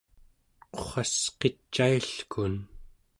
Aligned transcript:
qurrasqicailkun 0.75 2.55